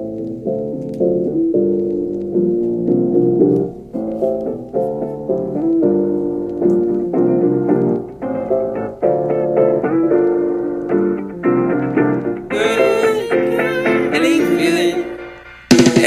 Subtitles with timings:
[0.00, 0.06] Hey,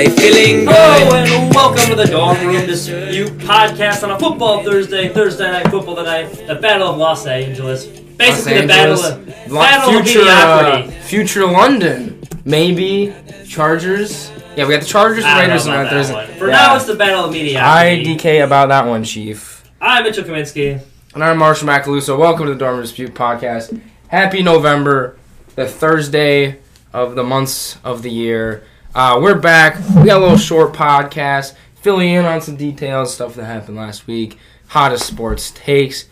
[0.10, 1.30] feeling Hello good.
[1.30, 5.96] and welcome to the Dorm Room Dispute podcast on a football Thursday, Thursday night football
[5.96, 7.86] tonight, the Battle of Los Angeles.
[7.86, 12.13] Basically, the battle of, battle of future, uh, future London,
[12.46, 13.14] maybe
[13.48, 14.32] Chargers.
[14.56, 16.36] Yeah, we got the Chargers and I Raiders on Thursday.
[16.38, 16.54] For Yeah.
[16.54, 18.04] now, it's the battle of mediocrity.
[18.16, 19.64] IDK about that one, Chief.
[19.82, 20.80] I'm Mitchell Kaminsky.
[21.16, 22.18] And I'm Marshall Macaluso.
[22.18, 23.80] Welcome to the Dorm Room Dispute Podcast.
[24.08, 25.16] Happy November,
[25.56, 26.60] the Thursday
[26.92, 28.64] of the months of the year.
[28.96, 29.76] Uh, we're back.
[29.96, 34.06] We got a little short podcast, filling in on some details, stuff that happened last
[34.06, 34.38] week,
[34.68, 36.06] hottest sports takes.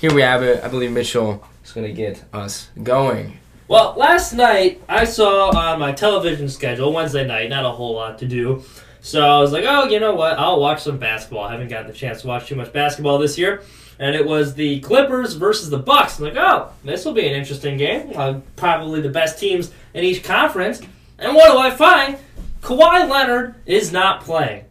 [0.00, 0.62] Here we have it.
[0.62, 3.37] I believe Mitchell is going to get us going.
[3.68, 8.18] Well, last night I saw on my television schedule Wednesday night, not a whole lot
[8.20, 8.64] to do.
[9.02, 10.38] So I was like, oh, you know what?
[10.38, 11.44] I'll watch some basketball.
[11.44, 13.62] I haven't gotten the chance to watch too much basketball this year.
[13.98, 16.18] And it was the Clippers versus the Bucks.
[16.18, 18.12] I'm like, oh, this will be an interesting game.
[18.14, 20.80] Uh, probably the best teams in each conference.
[21.18, 22.16] And what do I find?
[22.62, 24.64] Kawhi Leonard is not playing.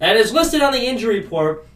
[0.00, 1.66] And is listed on the injury report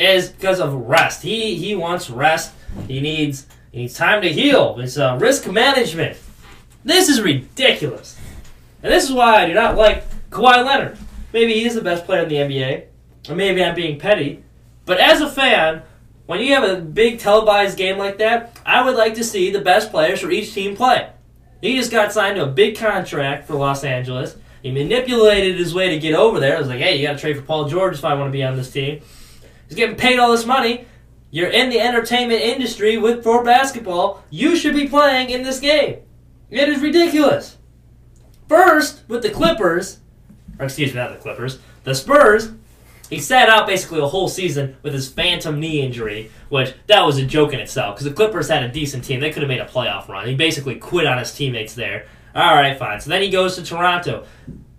[0.00, 1.22] is because of rest.
[1.22, 2.54] He he wants rest.
[2.88, 4.76] He needs needs time to heal.
[4.78, 6.18] It's uh, risk management.
[6.84, 8.18] This is ridiculous.
[8.82, 10.98] And this is why I do not like Kawhi Leonard.
[11.32, 12.84] Maybe he is the best player in the NBA,
[13.28, 14.42] or maybe I'm being petty.
[14.86, 15.82] But as a fan,
[16.26, 19.60] when you have a big televised game like that, I would like to see the
[19.60, 21.10] best players for each team play.
[21.60, 24.36] He just got signed to a big contract for Los Angeles.
[24.62, 26.56] He manipulated his way to get over there.
[26.56, 28.32] It was like, hey, you got to trade for Paul George if I want to
[28.32, 29.00] be on this team.
[29.68, 30.86] He's getting paid all this money.
[31.30, 34.24] You're in the entertainment industry with for basketball.
[34.30, 35.98] You should be playing in this game.
[36.50, 37.58] It is ridiculous.
[38.48, 40.00] First, with the Clippers,
[40.58, 42.52] or excuse me, not the Clippers, the Spurs,
[43.10, 47.18] he sat out basically a whole season with his phantom knee injury, which that was
[47.18, 49.20] a joke in itself because the Clippers had a decent team.
[49.20, 50.26] They could have made a playoff run.
[50.26, 52.06] He basically quit on his teammates there.
[52.34, 53.00] All right, fine.
[53.00, 54.26] So then he goes to Toronto.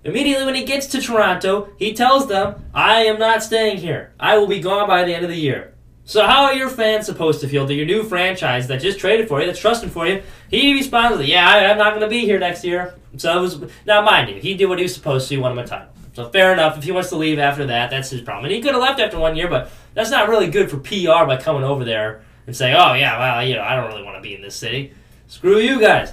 [0.03, 4.13] Immediately when he gets to Toronto, he tells them, I am not staying here.
[4.19, 5.73] I will be gone by the end of the year.
[6.09, 9.27] So how are your fans supposed to feel that your new franchise that just traded
[9.27, 12.21] for you, that's trusting for you, he responds yeah, I- I'm not going to be
[12.21, 12.95] here next year.
[13.17, 15.51] So it was, now mind you, he did what he was supposed to, he won
[15.51, 15.89] him a title.
[16.13, 18.45] So fair enough, if he wants to leave after that, that's his problem.
[18.45, 21.27] And he could have left after one year, but that's not really good for PR
[21.27, 24.17] by coming over there and saying, oh yeah, well, you know, I don't really want
[24.17, 24.91] to be in this city.
[25.27, 26.11] Screw you guys.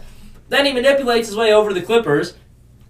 [0.51, 2.35] Then he manipulates his way over to the Clippers,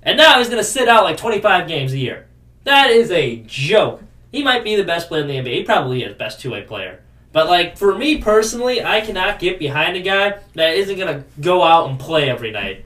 [0.02, 2.26] and now he's going to sit out like 25 games a year.
[2.64, 4.02] That is a joke.
[4.32, 5.54] He might be the best player in the NBA.
[5.54, 7.00] He probably is best two way player.
[7.32, 11.24] But like for me personally, I cannot get behind a guy that isn't going to
[11.40, 12.84] go out and play every night.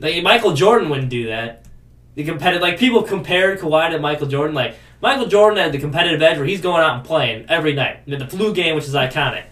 [0.00, 1.64] Like Michael Jordan wouldn't do that.
[2.14, 4.54] The competitive, like people compared Kawhi to Michael Jordan.
[4.54, 8.00] Like Michael Jordan had the competitive edge where he's going out and playing every night.
[8.06, 9.44] The flu game, which is iconic.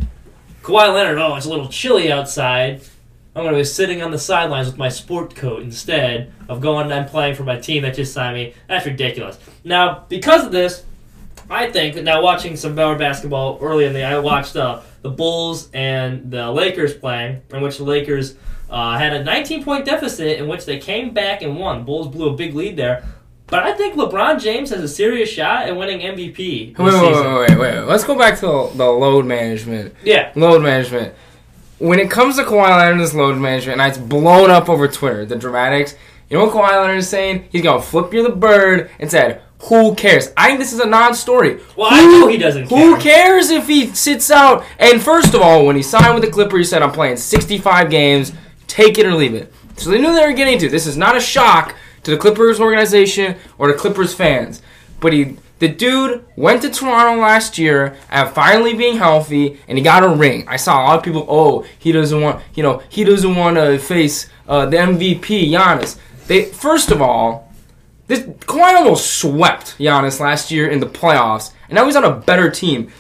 [0.63, 2.81] Kawhi Leonard, oh, it's a little chilly outside.
[3.37, 6.91] I'm going to be sitting on the sidelines with my sport coat instead of going
[6.91, 8.55] and playing for my team that just signed me.
[8.67, 9.39] That's ridiculous.
[9.63, 10.85] Now, because of this,
[11.49, 15.71] I think now watching some more basketball early in the, I watched uh, the Bulls
[15.73, 18.35] and the Lakers playing, in which the Lakers
[18.69, 21.85] uh, had a 19 point deficit, in which they came back and won.
[21.85, 23.05] Bulls blew a big lead there.
[23.49, 26.77] But I think LeBron James has a serious shot at winning MVP.
[26.77, 27.81] This Wait, wait, wait, wait, wait.
[27.83, 29.95] Let's go back to the, the load management.
[30.03, 31.15] Yeah, Load management.
[31.79, 35.37] When it comes to Kawhi Leonard's load management, and it's blown up over Twitter, the
[35.37, 35.95] dramatics,
[36.29, 37.45] you know what Kawhi Leonard is saying?
[37.53, 40.33] He's going to flip you the bird and said, who cares?
[40.37, 41.61] I think this is a non-story.
[41.77, 42.79] Well, who, I know he doesn't Care.
[42.79, 44.65] Who cares if he sits out?
[44.79, 47.91] And first of all, when he signed with the Clippers, he said, I'm playing 65
[47.91, 48.33] games,
[48.67, 49.53] take it or leave it.
[49.77, 50.71] So they knew they were getting it.
[50.71, 54.63] This is not a shock to the Clippers organization or the Clippers fans.
[55.01, 59.85] But he, the dude went to Toronto last year at finally being healthy, and he
[59.85, 60.47] got a ring.
[60.49, 61.27] I saw a lot of people.
[61.29, 62.43] Oh, he doesn't want.
[62.55, 65.99] You know, he doesn't want to face uh, the MVP, Giannis.
[66.27, 67.46] They first of all,
[68.07, 72.15] this Kawhi almost swept Giannis last year in the playoffs, and now he's on a
[72.15, 72.91] better team.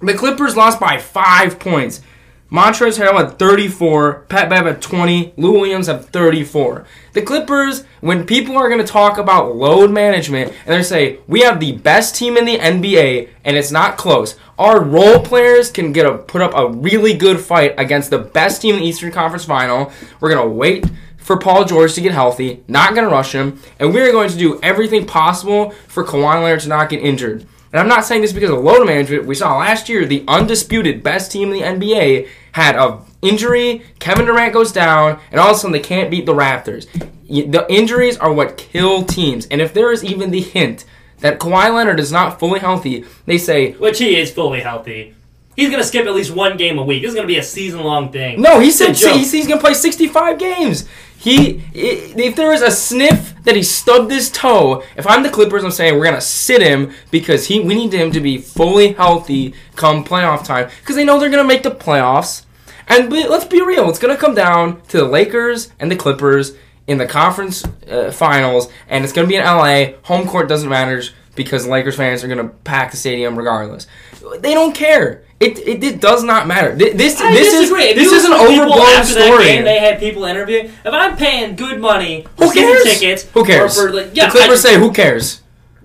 [0.00, 2.02] The Clippers lost by five points.
[2.50, 6.86] Montrezl Harrell had 34, Pat Bev had 20, Lou Williams had 34.
[7.12, 11.40] The Clippers, when people are going to talk about load management and they say we
[11.40, 15.92] have the best team in the NBA and it's not close, our role players can
[15.92, 19.10] get a put up a really good fight against the best team in the Eastern
[19.10, 19.92] Conference Final.
[20.20, 20.86] We're going to wait
[21.26, 24.38] for Paul George to get healthy, not going to rush him, and we're going to
[24.38, 27.44] do everything possible for Kawhi Leonard to not get injured.
[27.72, 29.26] And I'm not saying this because of load management.
[29.26, 34.24] We saw last year the undisputed best team in the NBA had a injury, Kevin
[34.26, 36.86] Durant goes down, and all of a sudden they can't beat the Raptors.
[37.28, 40.84] The injuries are what kill teams, and if there is even the hint
[41.18, 45.16] that Kawhi Leonard is not fully healthy, they say Which he is fully healthy.
[45.56, 47.02] He's gonna skip at least one game a week.
[47.02, 48.40] This is gonna be a season long thing.
[48.42, 49.16] No, he said It's a joke.
[49.16, 50.86] he's, he's gonna play 65 games.
[51.18, 55.64] He, if there is a sniff that he stubbed his toe, if I'm the Clippers,
[55.64, 59.54] I'm saying we're gonna sit him because he, we need him to be fully healthy
[59.74, 62.44] come playoff time because they know they're gonna make the playoffs.
[62.88, 66.98] And let's be real, it's gonna come down to the Lakers and the Clippers in
[66.98, 69.96] the conference uh, finals, and it's gonna be in LA.
[70.04, 71.02] Home court doesn't matter
[71.36, 73.86] because Lakers fans are gonna pack the stadium regardless.
[74.40, 75.22] They don't care.
[75.38, 76.74] It, it, it does not matter.
[76.76, 77.70] Th- This this is.
[77.70, 79.44] This is an to overblown story.
[79.44, 80.66] game, they had people interviewing.
[80.66, 82.82] If I'm paying good money for Who cares?
[82.84, 83.78] tickets, Who cares?
[83.78, 85.42] Or for, like, yeah, the Clippers say, "Who cares?"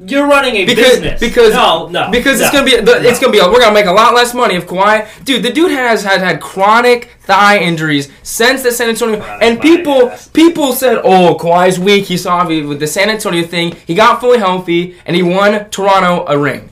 [0.07, 1.19] You're running a Because business.
[1.19, 3.92] because no, no, because it's gonna be the, it's gonna be we're gonna make a
[3.92, 5.44] lot less money if Kawhi, dude.
[5.44, 9.95] The dude has had had chronic thigh injuries since the San Antonio, Chronic and people
[10.06, 10.27] yes.
[10.30, 13.75] people said, "Oh, Kawhi's weak." He saw me with the San Antonio thing.
[13.86, 16.69] He got fully healthy and he won Toronto a ring.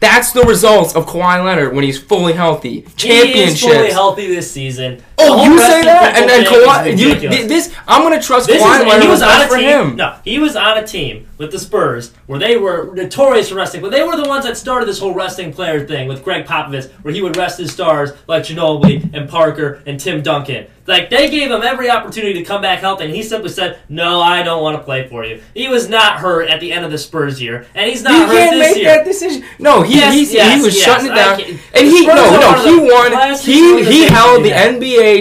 [0.00, 2.80] That's the results of Kawhi Leonard when he's fully healthy.
[2.80, 3.60] He is Championships.
[3.60, 5.02] fully healthy this season.
[5.22, 6.96] Oh, you say that, and then Kawhi.
[6.98, 9.60] You, th- this, I'm gonna trust This Kawhi is, and he was on a team.
[9.90, 9.96] him.
[9.96, 13.80] No, he was on a team with the Spurs where they were notorious for resting,
[13.80, 16.90] but they were the ones that started this whole resting player thing with Gregg Popovich,
[17.02, 20.66] where he would rest his stars like Ginobili and Parker and Tim Duncan.
[20.86, 24.20] Like they gave him every opportunity to come back healthy, and he simply said, "No,
[24.20, 26.90] I don't want to play for you." He was not hurt at the end of
[26.90, 28.86] the Spurs year, and he's not He hurt can't this make year.
[28.96, 29.44] that decision.
[29.60, 31.40] No, he Yes, yes, he was yes, shutting it down,
[31.74, 33.38] and he no no he won.
[33.38, 34.66] He he held the that.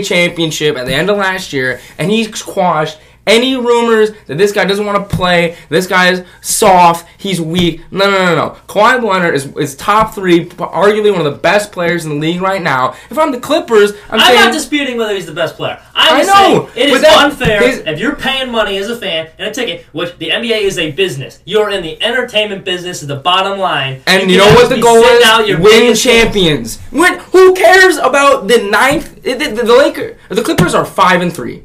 [0.04, 2.98] Championship at the end of last year, and he squashed
[3.30, 5.56] any rumors that this guy doesn't want to play.
[5.70, 7.08] This guy is soft.
[7.18, 7.82] He's weak.
[7.92, 8.58] No no no no.
[8.68, 12.42] Kawhi Leonard is is top three, arguably one of the best players in the league
[12.42, 12.96] right now.
[13.10, 14.40] If I'm the Clippers, I'm, I'm saying.
[14.40, 15.80] not disputing whether he's the best player.
[15.94, 19.48] I'm I know, saying it that- unfair if you're paying money as a fan and
[19.50, 21.42] a ticket, which the NBA is a business.
[21.46, 23.02] You're in the entertainment business.
[23.02, 24.02] Is the bottom line.
[24.08, 25.60] And you, can know what the goal is?
[25.60, 26.80] Win champions.
[26.92, 27.20] Win.
[27.32, 29.22] Who cares about the ninth?
[29.24, 31.64] The, the, the Lakers, the Clippers are five and three.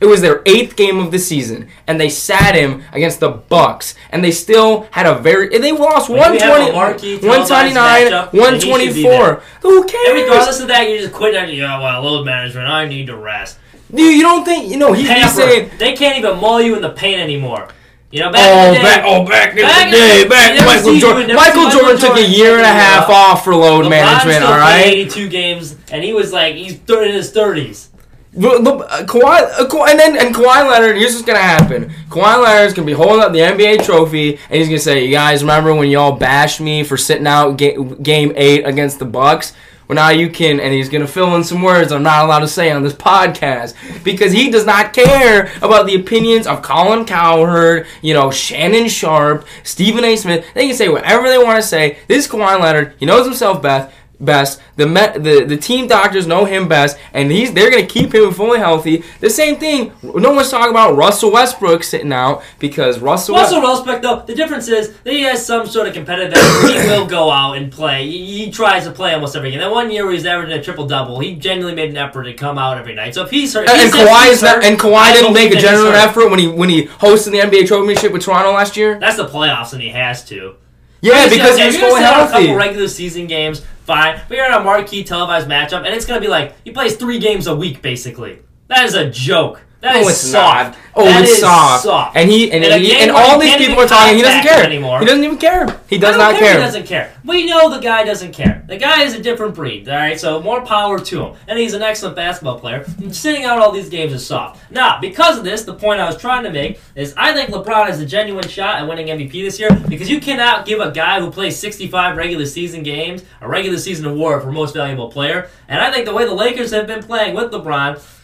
[0.00, 3.94] It was their eighth game of the season, and they sat him against the Bucks,
[4.10, 5.48] and they still had a very.
[5.58, 9.04] They lost When you have a 120, marquee televised 129, matchup, then he should be
[9.04, 9.42] 124.
[9.62, 10.22] Who And cares?
[10.22, 11.34] regardless of that, you just quit.
[11.52, 12.68] Yeah, well, load management.
[12.68, 13.58] I need to rest.
[13.92, 14.92] Dude, you don't think you know?
[14.92, 15.70] He's, he's saying.
[15.78, 17.68] they can't even maul you in the paint anymore.
[18.10, 20.28] You know, back Oh, in the day, back, oh, back in Back the day, the-
[20.30, 21.26] back Michael Jordan.
[21.26, 24.36] would Michael Jordan took a year and a half off for load LeBron management.
[24.36, 26.74] still All 82 games, and he was like he's
[27.08, 27.88] in his 30s.
[28.36, 30.96] Uh, Kawhi, uh, Kawhi, and then and Kawhi Leonard.
[30.96, 31.90] Here's what's gonna happen.
[32.10, 35.42] Kawhi Leonard's gonna be holding up the NBA trophy, and he's gonna say, "You guys
[35.42, 39.54] remember when y'all bashed me for sitting out ga- game eight against the Bucks?
[39.88, 42.48] Well, now you can." And he's gonna fill in some words I'm not allowed to
[42.48, 43.72] say on this podcast
[44.04, 49.46] because he does not care about the opinions of Colin Cowherd, you know, Shannon Sharpe,
[49.62, 50.16] Stephen A.
[50.16, 50.44] Smith.
[50.52, 51.96] They can say whatever they want to say.
[52.08, 52.92] This is Kawhi Leonard.
[52.98, 53.90] He knows himself best
[54.20, 54.60] best.
[54.76, 58.32] The Met, the the team doctors know him best, and he's they're gonna keep him
[58.32, 59.02] fully healthy.
[59.20, 59.92] The same thing.
[60.02, 63.36] No one's talking about Russell Westbrook sitting out because Russell.
[63.36, 66.82] Russell Westbrook, though, the difference is that he has some sort of competitive edge.
[66.82, 68.08] he will go out and play.
[68.08, 69.60] He, he tries to play almost every game.
[69.60, 72.34] That one year where he's averaging a triple double, he genuinely made an effort to
[72.34, 73.14] come out every night.
[73.14, 75.34] So if he's hurt, and, he and says Kawhi he's is hurt, and Kawhi didn't
[75.34, 78.76] make a genuine effort when he when he hosted the NBA championship with Toronto last
[78.76, 78.98] year.
[78.98, 80.56] That's the playoffs, and he has to.
[81.00, 84.20] Yeah, because he's fully out a couple regular season games, fine.
[84.28, 87.18] But you're in a marquee televised matchup, and it's gonna be like he plays three
[87.18, 88.38] games a week, basically.
[88.68, 89.62] That is a joke.
[89.80, 90.70] That oh, is Oh, it's soft.
[90.72, 90.84] not.
[90.96, 91.84] Oh, That it's is soft.
[91.84, 92.16] soft.
[92.16, 94.16] And he and, In a he, and all these people are talking.
[94.16, 94.98] He doesn't care anymore.
[94.98, 95.80] He doesn't even care.
[95.88, 96.54] He does not don't care.
[96.54, 97.14] He doesn't care.
[97.24, 98.64] We know the guy doesn't care.
[98.66, 99.88] The guy is a different breed.
[99.88, 102.84] All right, so more power to him, and he's an excellent basketball player.
[102.98, 104.68] And sitting out all these games is soft.
[104.72, 107.86] Now, because of this, the point I was trying to make is I think LeBron
[107.86, 111.20] has a genuine shot at winning MVP this year because you cannot give a guy
[111.20, 115.48] who plays 65 regular season games a regular season award for most valuable player.
[115.68, 118.16] And I think the way the Lakers have been playing with LeBron.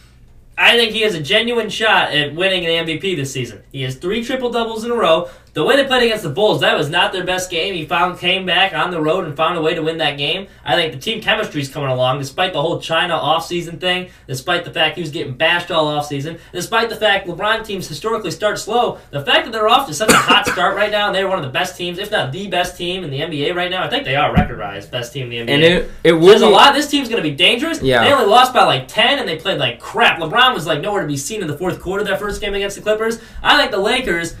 [0.57, 3.63] I think he has a genuine shot at winning the MVP this season.
[3.71, 5.29] He has three triple doubles in a row.
[5.55, 7.75] The way they played against the Bulls, that was not their best game.
[7.75, 10.47] He found came back on the road and found a way to win that game.
[10.65, 14.65] I think the team chemistry is coming along, despite the whole China offseason thing, despite
[14.65, 18.59] the fact he was getting bashed all offseason, despite the fact LeBron teams historically start
[18.59, 18.99] slow.
[19.11, 21.37] The fact that they're off to such a hot start right now, and they're one
[21.37, 23.81] of the best teams, if not the best team in the NBA right now.
[23.81, 25.55] I think they are record-wise best team in the NBA.
[25.55, 26.73] And it it There's a lot.
[26.73, 27.81] This team's going to be dangerous.
[27.81, 28.03] Yeah.
[28.03, 30.19] They only lost by like 10 and they played like crap.
[30.19, 32.53] LeBron was like nowhere to be seen in the fourth quarter of that first game
[32.55, 33.21] against the Clippers.
[33.41, 34.35] I think the Lakers,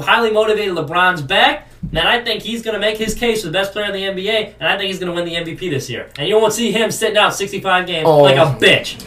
[0.00, 1.68] highly motivated LeBron's back.
[1.92, 4.02] Man, I think he's going to make his case for the best player in the
[4.22, 6.08] NBA, and I think he's going to win the MVP this year.
[6.18, 8.22] And you won't see him sitting out 65 games Oh.
[8.22, 9.04] like a bitch.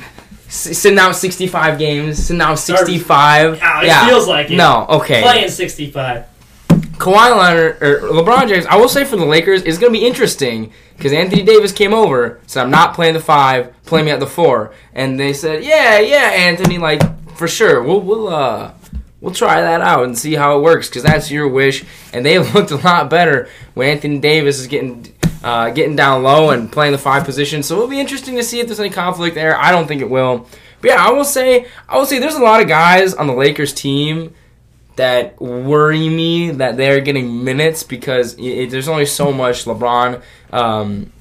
[0.47, 3.59] S- sitting out 65 games, sitting out 65.
[3.61, 4.07] Ah, it yeah.
[4.07, 4.55] feels like it.
[4.55, 5.21] No, okay.
[5.23, 6.25] Playing 65.
[6.69, 10.05] Kawhi Leonard or LeBron James, I will say for the Lakers, is going to be
[10.05, 14.19] interesting because Anthony Davis came over, said I'm not playing the five, play me at
[14.19, 17.01] the four, and they said, yeah, yeah, Anthony, like
[17.35, 18.71] for sure, we'll we'll uh
[19.21, 21.83] we'll try that out and see how it works because that's your wish,
[22.13, 25.13] and they looked a lot better when Anthony Davis is getting.
[25.43, 28.59] Uh, getting down low and playing the five position, so it'll be interesting to see
[28.59, 29.55] if there's any conflict there.
[29.55, 30.47] I don't think it will,
[30.81, 33.33] but yeah, I will say, I will say, there's a lot of guys on the
[33.33, 34.33] Lakers team
[34.97, 40.21] that worry me that they're getting minutes because it, there's only so much LeBron
[40.51, 41.11] um,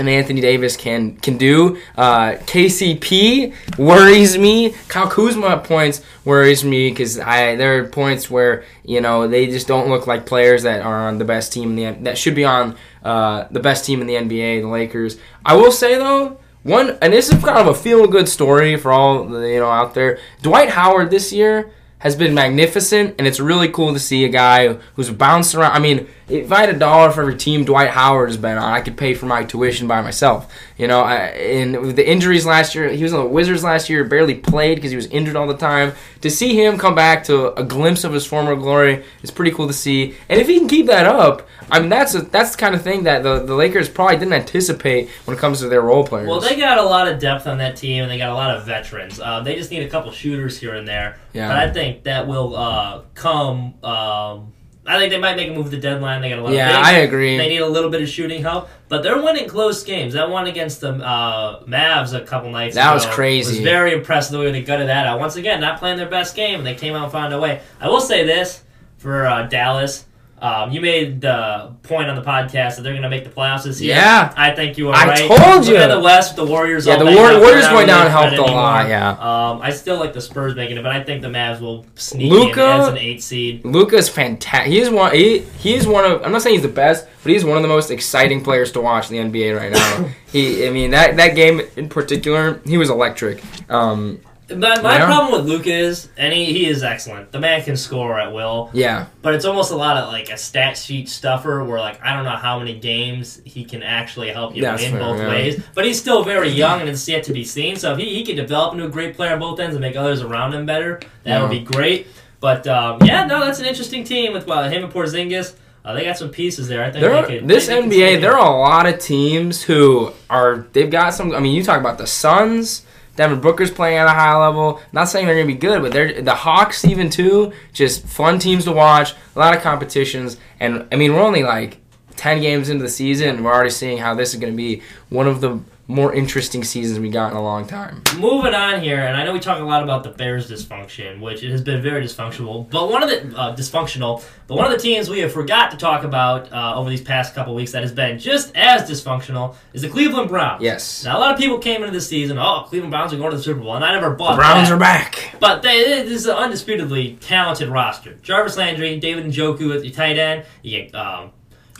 [0.00, 1.78] and Anthony Davis can can do.
[1.96, 4.70] Uh, KCP worries me.
[4.88, 9.68] Kyle Kuzma points worries me because I there are points where you know they just
[9.68, 12.44] don't look like players that are on the best team in the that should be
[12.44, 15.18] on uh, the best team in the NBA, the Lakers.
[15.44, 16.38] I will say though.
[16.62, 19.94] One and this is kind of a feel good story for all you know out
[19.94, 20.18] there.
[20.42, 24.72] Dwight Howard this year has been magnificent, and it's really cool to see a guy
[24.94, 25.72] who's bounced around.
[25.72, 28.72] I mean, if I had a dollar for every team Dwight Howard has been on,
[28.72, 30.50] I could pay for my tuition by myself.
[30.78, 34.02] You know, I, and the injuries last year, he was on the Wizards last year,
[34.04, 35.92] barely played because he was injured all the time.
[36.22, 39.66] To see him come back to a glimpse of his former glory is pretty cool
[39.66, 40.14] to see.
[40.28, 42.82] And if he can keep that up, I mean, that's a, that's the kind of
[42.82, 46.28] thing that the, the Lakers probably didn't anticipate when it comes to their role players.
[46.28, 48.54] Well, they got a lot of depth on that team, and they got a lot
[48.54, 49.18] of veterans.
[49.18, 51.18] Uh, they just need a couple shooters here and there.
[51.32, 51.48] Yeah.
[51.48, 53.82] But I think that will uh, come.
[53.82, 54.52] Um,
[54.90, 56.20] I think they might make a move at the deadline.
[56.20, 57.36] They got a lot yeah, of I agree.
[57.36, 60.14] They need a little bit of shooting help, but they're winning close games.
[60.14, 63.58] That one against the uh, Mavs a couple nights That ago was crazy.
[63.58, 65.20] Was very impressive the way they gutted that out.
[65.20, 67.60] Once again, not playing their best game, and they came out and found a way.
[67.80, 68.64] I will say this
[68.98, 70.06] for uh, Dallas.
[70.40, 73.64] Um, you made the point on the podcast that they're going to make the playoffs
[73.64, 73.96] this year.
[73.96, 74.32] Yeah.
[74.36, 75.28] I think you are I right.
[75.28, 75.74] told you.
[75.74, 76.86] Look at the West, the Warriors.
[76.86, 77.38] Yeah, the War-.
[77.38, 79.10] Warriors going down helped a lot, yeah.
[79.10, 82.32] Um, I still like the Spurs making it, but I think the Mavs will sneak
[82.32, 83.64] Luka- in as an eight seed.
[83.64, 84.72] Luka's fantastic.
[84.72, 85.14] He is one.
[85.14, 86.22] He he is one of.
[86.24, 88.80] I'm not saying he's the best, but he's one of the most exciting players to
[88.80, 90.08] watch in the NBA right now.
[90.32, 90.66] he.
[90.66, 93.42] I mean that that game in particular, he was electric.
[93.70, 94.20] Um.
[94.54, 95.06] But my Yeah.
[95.06, 97.30] problem with Luka is, and he, he is excellent.
[97.32, 99.06] The man can score at will, Yeah.
[99.22, 102.24] but it's almost a lot of like a stat sheet stuffer where like I don't
[102.24, 105.28] know how many games he can actually help you That's win fair, both yeah.
[105.28, 105.62] ways.
[105.74, 107.76] But he's still very young and it's yet to be seen.
[107.76, 109.96] So if he, he can develop into a great player on both ends and make
[109.96, 112.08] others around him better, that would be great.
[112.40, 115.54] But um, yeah, no, that's an interesting team with uh, him and Porzingis.
[115.84, 116.82] Uh, they got some pieces there.
[116.84, 118.86] I think There, they could, this they, they could stay NBA, there are a lot
[118.86, 120.66] of teams who are.
[120.72, 121.32] They've got some.
[121.32, 122.84] I mean, you talk about the Suns.
[123.20, 124.80] Devin Booker's playing at a high level.
[124.94, 127.52] Not saying they're gonna be good, but they're the Hawks even too.
[127.74, 129.12] Just fun teams to watch.
[129.36, 131.76] A lot of competitions, and I mean, we're only like
[132.16, 135.26] ten games into the season, and we're already seeing how this is gonna be one
[135.26, 138.02] of the more interesting seasons we got in a long time.
[138.18, 141.42] Moving on here, and I know we talk a lot about the Bears' dysfunction, which
[141.42, 142.70] it has been very dysfunctional.
[142.70, 145.76] But one of the uh, dysfunctional, but one of the teams we have forgot to
[145.76, 149.82] talk about uh, over these past couple weeks that has been just as dysfunctional is
[149.82, 150.62] the Cleveland Browns.
[150.62, 153.32] Yes, Now a lot of people came into the season, oh, Cleveland Browns are going
[153.32, 154.74] to the Super Bowl, and I never bought Browns that.
[154.74, 155.34] are back.
[155.40, 158.14] But they, this is an undisputedly talented roster.
[158.22, 160.44] Jarvis Landry, David Njoku at the tight end.
[160.62, 161.32] You get um,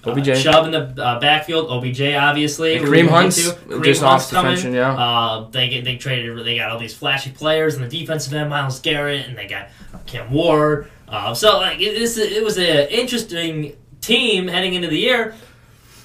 [0.04, 0.28] OBJ.
[0.28, 1.70] uh, Chubb in the uh, backfield.
[1.70, 2.76] OBJ obviously.
[2.76, 3.52] And Kareem we Hunt's.
[3.52, 4.52] Kareem just Hunt's off coming.
[4.52, 4.92] defension, yeah.
[4.92, 6.44] Uh, they get, they traded.
[6.44, 8.50] They got all these flashy players in the defensive end.
[8.50, 9.68] Myles Garrett and they got
[10.06, 10.90] Cam Ward.
[11.08, 15.34] Uh, so like it, this, it was an interesting team heading into the year,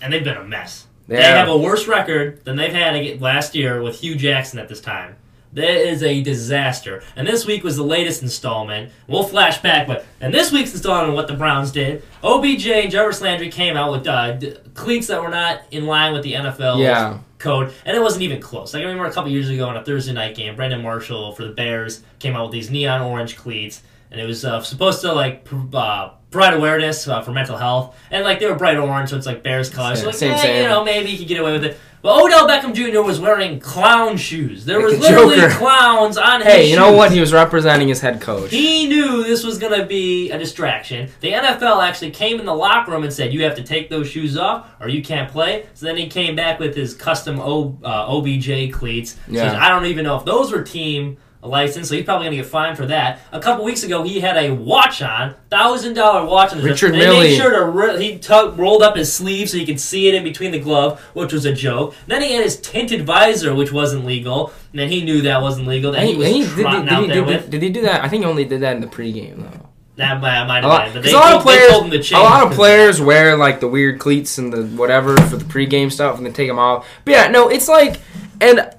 [0.01, 0.87] and they've been a mess.
[1.07, 4.81] They have a worse record than they've had last year with Hue Jackson at this
[4.81, 5.15] time.
[5.55, 7.01] That is a disaster.
[7.15, 8.91] And this week was the latest installment.
[9.07, 12.03] We'll flash back, but and this week's installment of what the Browns did.
[12.23, 16.13] OBJ and Jarvis Landry came out with uh, d- cleats that were not in line
[16.13, 17.19] with the NFL Yeah.
[17.39, 18.73] code, and it wasn't even close.
[18.73, 21.43] Like, I remember a couple years ago on a Thursday night game, Brandon Marshall for
[21.45, 23.81] the Bears came out with these neon orange cleats,
[24.11, 27.95] and it was uh, supposed to like pr- uh, provide awareness uh, for mental health,
[28.11, 30.01] and like they were bright orange, so it's like Bears colors.
[30.01, 30.63] So, like, Same, eh, same.
[30.63, 31.79] you know, maybe he could get away with it.
[32.05, 33.01] But Odell Beckham Jr.
[33.01, 34.63] was wearing clown shoes.
[34.63, 35.55] There was literally Joker.
[35.55, 36.97] clowns on his Hey, you know shoes.
[36.97, 37.11] what?
[37.11, 38.51] He was representing his head coach.
[38.51, 41.09] He knew this was going to be a distraction.
[41.21, 44.07] The NFL actually came in the locker room and said, "You have to take those
[44.07, 47.75] shoes off, or you can't play." So then he came back with his custom o,
[47.83, 49.15] uh, OBJ cleats.
[49.27, 49.57] Yeah.
[49.59, 51.17] I don't even know if those were team
[51.47, 53.19] licensed, so he's probably going to get fined for that.
[53.31, 56.61] A couple weeks ago, he had a watch on, thousand dollar watch on.
[56.61, 57.19] Richard They Milley.
[57.19, 60.15] made sure to ri- he tuck, rolled up his sleeve so you could see it
[60.15, 61.95] in between the glove, which was a joke.
[62.07, 64.51] Then he had his tinted visor, which wasn't legal.
[64.71, 65.91] And then he knew that wasn't legal.
[65.93, 67.49] That he was Hey, did, trotting did, out did, there did, with.
[67.49, 68.03] did, he do that?
[68.03, 69.69] I think he only did that in the pregame though.
[69.97, 71.93] That might, might A have been, but 'cause they a lot of players, they told
[71.93, 75.37] him to a lot of players wear like the weird cleats and the whatever for
[75.37, 76.85] the pregame stuff, and then take them off.
[77.05, 78.01] But yeah, no, it's like,
[78.41, 78.69] and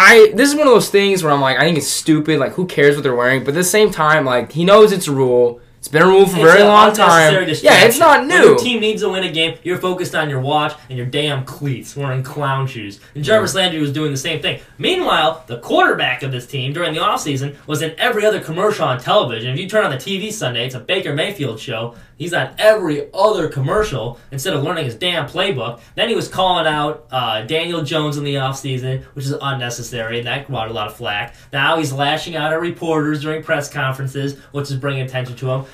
[0.00, 2.38] I this is one of those things where I'm like, I think it's stupid.
[2.38, 3.40] Like, who cares what they're wearing?
[3.40, 5.60] But at the same time, like, he knows it's a rule.
[5.78, 7.32] It's been a rule for a very long time.
[7.62, 8.34] Yeah, it's not When new.
[8.34, 11.44] your team needs to win a game, you're focused on your watch and your damn
[11.44, 12.98] cleats, wearing clown shoes.
[13.14, 14.60] And Jarvis Landry was doing the same thing.
[14.78, 18.98] Meanwhile, the quarterback of this team during the offseason was in every other commercial on
[18.98, 19.52] television.
[19.52, 21.94] If you turn on the TV Sunday, it's a Baker Mayfield show.
[22.18, 25.80] He's on every other commercial instead of learning his damn playbook.
[25.94, 30.26] Then he was calling out uh, Daniel Jones in the offseason, which is unnecessary, and
[30.26, 31.36] that brought a lot of flack.
[31.52, 35.64] Now he's lashing out at reporters during press conferences, which is bringing attention to him.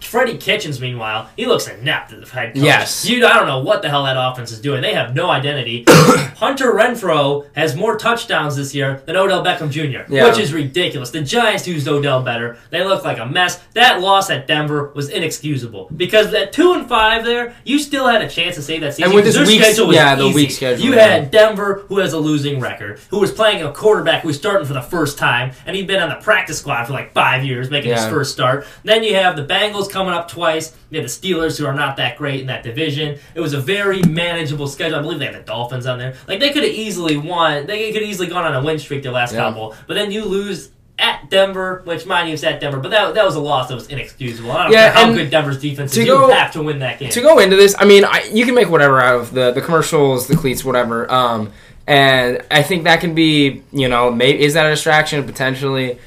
[0.00, 2.62] Freddie Kitchens, meanwhile, he looks inept as the head coach.
[2.62, 3.08] Yes.
[3.08, 4.80] You, I don't know what the hell that offense is doing.
[4.80, 5.84] They have no identity.
[5.88, 10.28] Hunter Renfrow has more touchdowns this year than Odell Beckham Jr., Yeah.
[10.28, 11.10] which is ridiculous.
[11.10, 12.58] The Giants used Odell better.
[12.70, 13.58] They look like a mess.
[13.74, 18.22] That loss at Denver was inexcusable because at two and five there, you still had
[18.22, 19.04] a chance to save that season.
[19.06, 20.34] And with this their week- schedule was yeah, the easy.
[20.34, 21.06] week schedule, You yeah.
[21.08, 24.66] had Denver, who has a losing record, who was playing a quarterback who was starting
[24.66, 27.70] for the first time, and he'd been on the practice squad for like five years,
[27.70, 28.64] making his first start.
[28.84, 30.76] Then you have the Bengals coming up twice.
[30.90, 33.18] You had the Steelers, who are not that great in that division.
[33.34, 34.98] It was a very manageable schedule.
[34.98, 36.14] I believe they had the Dolphins on there.
[36.26, 37.66] Like they could have easily won.
[37.66, 39.40] They could have easily gone on a win streak their last Yeah.
[39.40, 39.74] couple.
[39.86, 40.70] But then you lose.
[41.00, 43.76] At Denver, which mind you, it's at Denver, but that, that was a loss that
[43.76, 44.50] was inexcusable.
[44.50, 46.04] I don't Yeah, care how good Denver's defense is.
[46.04, 47.10] go- you have to win that game.
[47.10, 49.60] to go into this, I mean, I, you can make whatever out of the the
[49.60, 51.08] commercials, the cleats, whatever.
[51.08, 51.52] Um,
[51.86, 55.98] and I think that can be, you know, maybe is that a distraction potentially?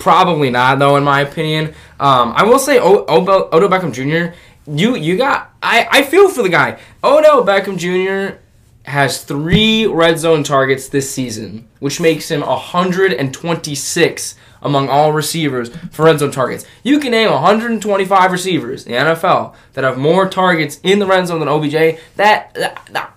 [0.00, 1.74] Probably not, though, in my opinion.
[2.00, 4.34] Um, I will say, o- Odo, Odell Beckham Jr.
[4.66, 6.78] You you got I I feel for the guy.
[7.04, 8.36] Odell Beckham Jr.
[8.84, 16.04] has three red zone targets this season, which makes him 126 among all receivers for
[16.04, 16.64] red zone targets.
[16.82, 21.26] You can name 125 receivers in the NFL that have more targets in the red
[21.26, 21.98] zone than OBJ.
[22.16, 23.16] That, that, that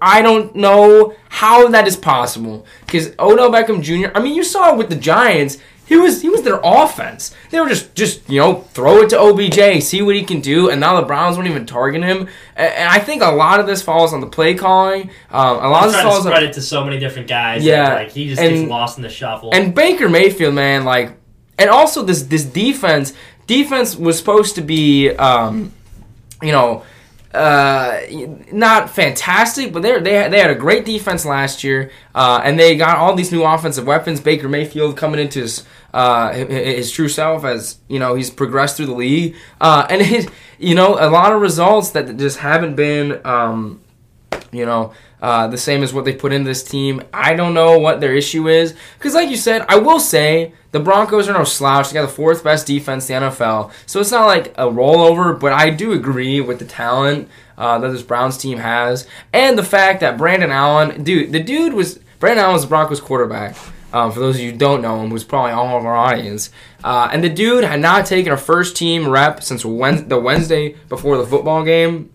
[0.00, 4.10] I don't know how that is possible because Odell Beckham Jr.
[4.14, 5.58] I mean, you saw it with the Giants.
[5.88, 7.34] He was he was their offense.
[7.50, 10.68] They were just just you know throw it to OBJ, see what he can do,
[10.68, 12.28] and now the Browns won't even target him.
[12.54, 15.10] And I think a lot of this falls on the play calling.
[15.30, 17.26] Um, a lot He's of this trying to falls on it to so many different
[17.26, 17.64] guys.
[17.64, 19.50] Yeah, like he just and- gets lost in the shuffle.
[19.54, 21.12] and Baker Mayfield, man, like,
[21.58, 23.14] and also this this defense.
[23.46, 25.72] Defense was supposed to be, um,
[26.42, 26.82] you know,
[27.34, 28.00] uh,
[28.52, 32.58] not fantastic, but they they had, they had a great defense last year, uh, and
[32.58, 34.20] they got all these new offensive weapons.
[34.20, 38.86] Baker Mayfield coming into his uh, his, true self as you know he's progressed through
[38.86, 43.20] the league, uh, and his you know a lot of results that just haven't been.
[43.24, 43.80] Um,
[44.50, 47.02] you know, uh, the same as what they put in this team.
[47.12, 48.74] I don't know what their issue is.
[48.96, 51.88] Because, like you said, I will say the Broncos are no slouch.
[51.88, 53.72] They got the fourth best defense in the NFL.
[53.86, 57.88] So it's not like a rollover, but I do agree with the talent uh, that
[57.88, 59.06] this Browns team has.
[59.32, 63.00] And the fact that Brandon Allen, dude, the dude was, Brandon Allen was the Broncos
[63.00, 63.56] quarterback.
[63.92, 66.50] Um, for those of you who don't know him, who's probably all of our audience.
[66.84, 71.16] Uh, and the dude had not taken a first team rep since the Wednesday before
[71.16, 72.10] the football game.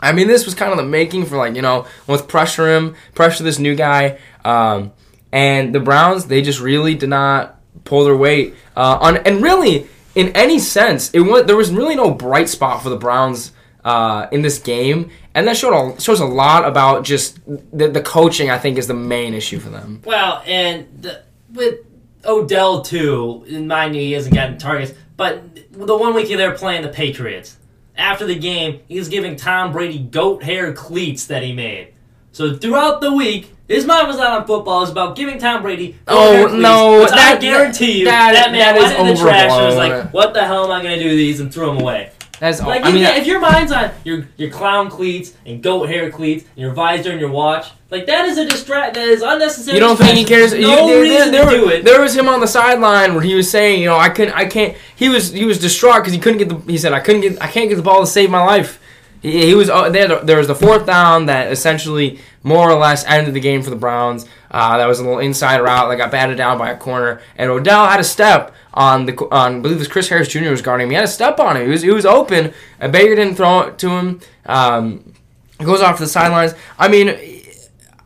[0.00, 2.94] I mean, this was kind of the making for like you know, let's pressure him,
[3.14, 4.92] pressure this new guy, um,
[5.32, 9.86] and the Browns they just really did not pull their weight uh, on, and really
[10.14, 13.52] in any sense, it was there was really no bright spot for the Browns
[13.84, 18.00] uh, in this game, and that showed a, shows a lot about just the, the
[18.02, 18.50] coaching.
[18.50, 20.00] I think is the main issue for them.
[20.04, 21.80] Well, and the, with
[22.24, 24.92] Odell too, mind you, he hasn't gotten targets.
[25.16, 25.42] But
[25.72, 27.56] the one week they're playing the Patriots,
[27.96, 31.94] after the game, he's giving Tom Brady goat hair cleats that he made.
[32.32, 34.78] So throughout the week, his mind was not on football.
[34.78, 35.96] It was about giving Tom Brady.
[36.08, 39.06] Oh, cleats, no, which I that- guarantee you, that- that, man that went is in
[39.06, 41.38] the trash and was like, "What the hell am I going to do with these?"
[41.40, 42.10] and threw them away.
[42.40, 42.68] That's all.
[42.68, 46.10] Like, I mean, get- if your mind's on your your clown cleats and goat hair
[46.10, 48.94] cleats and your visor and your watch, like that is a distract.
[48.94, 49.76] That is unnecessary.
[49.76, 50.50] You don't think he cares?
[50.52, 50.70] distraction.
[50.70, 51.84] You- No there, reason there, to there, do it.
[51.84, 54.46] there was him on the sideline where he was saying, you know, I couldn't, I
[54.46, 54.76] can't.
[54.96, 56.72] He was he was distraught because he couldn't get the.
[56.72, 58.80] He said, I couldn't get, I can't get the ball to save my life.
[59.24, 60.20] He, he was uh, there.
[60.22, 63.76] There was the fourth down that essentially more or less ended the game for the
[63.76, 64.26] Browns.
[64.50, 67.50] Uh, that was a little inside route that got batted down by a corner, and
[67.50, 69.56] Odell had a step on the on.
[69.56, 70.50] I believe it was Chris Harris Jr.
[70.50, 70.90] was guarding him.
[70.90, 71.64] He had a step on him.
[71.64, 74.20] He was he was open, and Baker didn't throw it to him.
[74.44, 75.14] Um,
[75.58, 76.54] goes off to the sidelines.
[76.78, 77.08] I mean,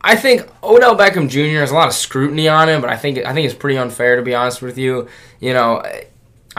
[0.01, 1.59] I think Odell Beckham Jr.
[1.59, 4.15] has a lot of scrutiny on him, but I think I think it's pretty unfair
[4.15, 5.09] to be honest with you.
[5.41, 5.83] You know,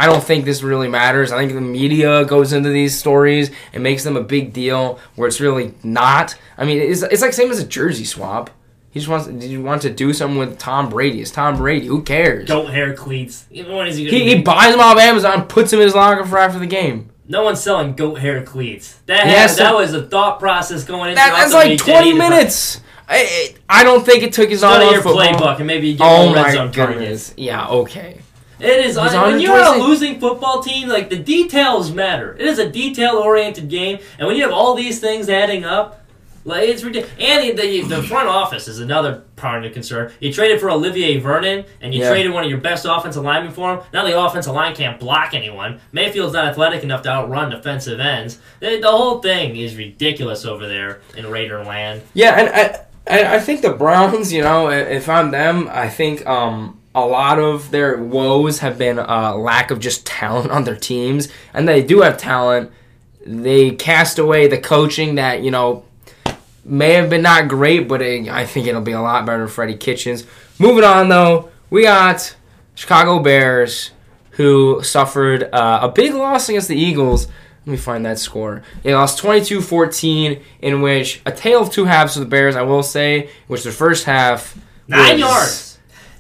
[0.01, 1.31] I don't think this really matters.
[1.31, 5.29] I think the media goes into these stories and makes them a big deal where
[5.29, 6.37] it's really not.
[6.57, 8.49] I mean, it's, it's like same as a jersey swap.
[8.93, 9.27] He just wants.
[9.29, 11.21] Did you want to do something with Tom Brady?
[11.21, 11.87] It's Tom Brady.
[11.87, 12.49] Who cares?
[12.49, 13.47] goat hair cleats.
[13.51, 14.09] Even when is he?
[14.09, 17.11] He, he buys them off Amazon, puts them in his locker for after the game.
[17.29, 18.99] no one's selling goat hair cleats.
[19.07, 21.69] That He had, has that some- was a thought process going into That, that's like
[21.69, 22.81] week that he twenty decided- minutes.
[23.13, 25.23] I, I don't think it took his Study eye off your football.
[25.35, 27.35] playbook and maybe you get Oh more red my zone targets.
[27.37, 28.19] Yeah, okay.
[28.61, 32.35] It is He's when you're a losing football team, like the details matter.
[32.38, 35.96] It is a detail-oriented game, and when you have all these things adding up,
[36.44, 37.14] like it's ridiculous.
[37.20, 40.11] And the, the front office is another part of concern.
[40.20, 42.11] You traded for Olivier Vernon, and you Yeah.
[42.11, 43.81] traded one of your best offensive linemen for him.
[43.92, 45.81] Now the offensive line can't block anyone.
[45.92, 48.38] Mayfield's not athletic enough to outrun defensive ends.
[48.61, 52.01] The, the whole thing is ridiculous over there in Raider land.
[52.14, 56.27] Yeah, and I, I, I think the Browns, you know, if I'm them, I think
[56.27, 60.76] um, a lot of their woes have been a lack of just talent on their
[60.76, 62.70] teams, and they do have talent.
[63.24, 65.85] They cast away the coaching that you know
[66.64, 69.55] may have been not great, but it, I think it'll be a lot better for
[69.55, 70.26] Freddie Kitchens.
[70.59, 72.35] Moving on, though, we got
[72.74, 73.90] Chicago Bears
[74.33, 77.26] who suffered uh, a big loss against the Eagles.
[77.66, 78.62] Let me find that score.
[78.83, 82.62] They lost 22 14, in which a tale of two halves for the Bears, I
[82.62, 84.57] will say, which the first half.
[84.88, 85.70] Nine was- yards.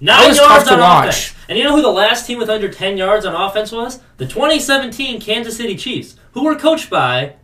[0.00, 1.08] That Nine yards tough to on watch.
[1.08, 1.34] offense.
[1.48, 4.00] And you know who the last team with under 10 yards on offense was?
[4.16, 7.34] The 2017 Kansas City Chiefs, who were coached by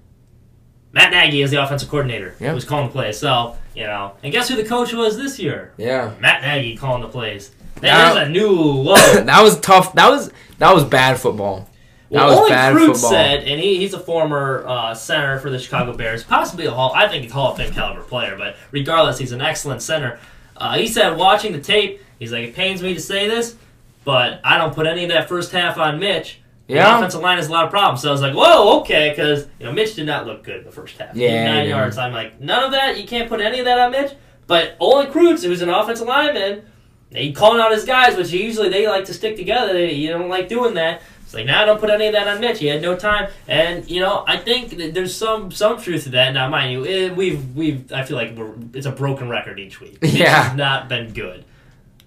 [0.92, 2.34] Matt Nagy as the offensive coordinator.
[2.40, 2.50] Yeah.
[2.50, 3.18] Who was calling the plays.
[3.18, 4.12] So, you know.
[4.22, 5.72] And guess who the coach was this year?
[5.76, 6.14] Yeah.
[6.20, 7.50] Matt Nagy calling the plays.
[7.82, 8.94] Now- There's a new low.
[9.22, 9.92] that was tough.
[9.94, 11.68] That was that was bad football.
[12.10, 13.10] That Well, was only bad Kreutz football.
[13.10, 16.92] said, and he, he's a former uh, center for the Chicago Bears, possibly a Hall.
[16.94, 20.18] I think he's a Hall of Fame caliber player, but regardless, he's an excellent center.
[20.56, 23.56] Uh, he said, watching the tape, he's like, it pains me to say this,
[24.04, 26.40] but I don't put any of that first half on Mitch.
[26.68, 26.96] The Yeah.
[26.98, 28.02] offensive line has a lot of problems.
[28.02, 30.64] So I was like, whoa, okay, because you know Mitch did not look good in
[30.64, 31.14] the first half.
[31.14, 31.68] Yeah, nine didn't.
[31.70, 31.96] yards.
[31.98, 32.98] I'm like, none of that.
[33.00, 34.12] You can't put any of that on Mitch.
[34.48, 36.62] But Olin Kreutz, who's an offensive lineman,
[37.10, 39.72] he calling out his guys, which usually they like to stick together.
[39.72, 41.02] They, you don't like doing that.
[41.22, 42.60] It's like, now nah, don't put any of that on Mitch.
[42.60, 46.32] He had no time, and you know, I think there's some some truth to that.
[46.34, 49.80] Now, mind you, eh, we've we've I feel like we're, it's a broken record each
[49.80, 50.00] week.
[50.02, 50.44] Mitch Yeah.
[50.44, 51.44] has not been good.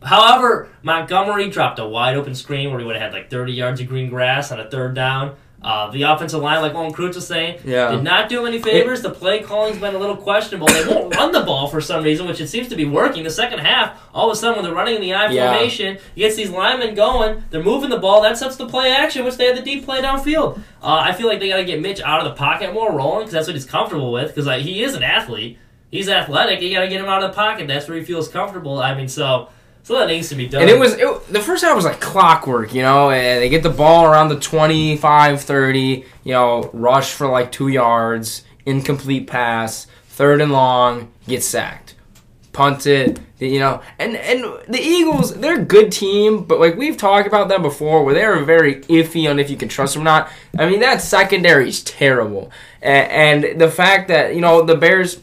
[0.04, 3.82] However, Montgomery dropped a wide open screen where he would have had like 30 yards
[3.82, 5.36] of green grass on a third down.
[5.62, 7.92] Uh, the offensive line, like Olin Kreutz was saying, Yeah.
[7.92, 9.02] did not do him any favors.
[9.02, 10.68] The play calling's been a little questionable.
[10.68, 13.26] They won't run the ball for some reason, which it seems to be working.
[13.26, 15.52] The second half, all of a sudden, when they're running in the I Yeah.
[15.52, 17.44] formation, he gets these linemen going.
[17.50, 18.22] They're moving the ball.
[18.22, 20.60] That sets the play action, which they have the deep play downfield.
[20.82, 23.20] Uh, I feel like they got to get Mitch out of the pocket more, rolling,
[23.24, 24.28] because that's what he's comfortable with.
[24.30, 25.58] Because like, he is an athlete.
[25.92, 26.62] He's athletic.
[26.62, 27.68] You got to get him out of the pocket.
[27.68, 28.80] That's where he feels comfortable.
[28.80, 29.50] I mean, so
[29.84, 30.62] so that needs to be done.
[30.62, 33.10] And it was it, the first half was like clockwork, you know.
[33.10, 37.70] And they get the ball around the 25, 30, you know, rush for like two
[37.70, 41.96] yards, incomplete pass, third and long, get sacked,
[42.54, 43.82] punt it, you know.
[43.98, 48.04] And and the Eagles, they're a good team, but like we've talked about them before,
[48.04, 50.30] where they're very iffy on if you can trust them or not.
[50.58, 55.20] I mean, that secondary is terrible, and, and the fact that you know the Bears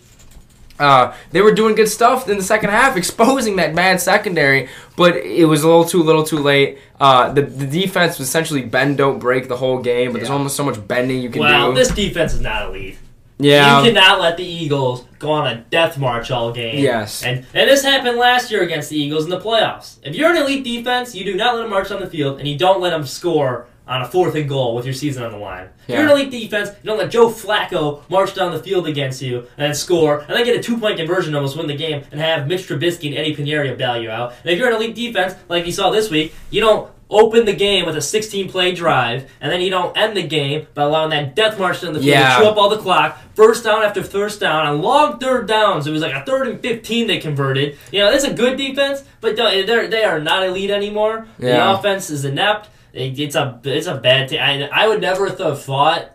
[0.79, 5.17] uh, they were doing good stuff in the second half, exposing that bad secondary, but
[5.17, 6.79] it was a little too little too late.
[7.01, 10.57] Uh, the, the defense was essentially bend don't break the whole game, but there's almost
[10.57, 11.75] so much bending you can well, do.
[11.75, 12.99] Well, this defense is not elite.
[13.39, 16.83] yeah, You cannot let the Eagles go on a death march all game.
[16.83, 17.23] Yes.
[17.23, 19.99] And and this happened last year against the Eagles in the playoffs.
[20.03, 22.49] If you're an elite defense, you do not let them march on the field, and
[22.49, 25.39] you don't let them score on a fourth and goal with your season on the
[25.39, 25.69] line.
[25.87, 29.23] If you're an elite defense, you don't let Joe Flacco march down the field against
[29.23, 32.03] you and then score, and then get a two-point conversion, and almost win the game,
[32.11, 34.35] and have Mitch Trubisky and Eddy Piñeiro bail you out.
[34.43, 37.53] And if you're an elite defense, like you saw this week, you don't open the
[37.55, 41.37] game with a 16-play drive, and then you don't end the game by allowing that
[41.37, 42.37] death march down the field Yeah.
[42.39, 43.17] to chew up all the clock.
[43.35, 45.87] First down after first down on long third downs.
[45.87, 47.79] It was like a third and 15 they converted.
[47.93, 51.29] You know, it's a good defense, but they're they are not elite anymore.
[51.39, 52.71] The offense is inept.
[52.93, 54.41] It's a it's a bad team.
[54.41, 56.13] I, I would never have thought